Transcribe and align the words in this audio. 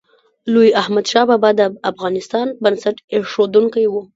لوی 0.53 0.69
احمدشاه 0.81 1.25
بابا 1.29 1.49
د 1.59 1.61
افغانستان 1.91 2.47
بنسټ 2.63 2.95
ایښودونکی 3.13 3.85
و. 3.89 3.93